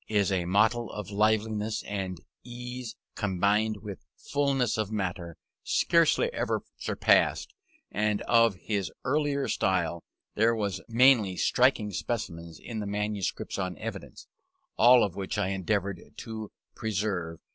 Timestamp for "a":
0.31-0.45